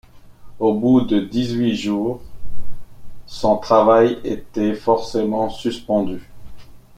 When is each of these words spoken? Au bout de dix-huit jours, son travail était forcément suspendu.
Au 0.57 0.73
bout 0.73 1.01
de 1.01 1.19
dix-huit 1.19 1.75
jours, 1.75 2.23
son 3.27 3.57
travail 3.59 4.17
était 4.23 4.73
forcément 4.73 5.51
suspendu. 5.51 6.27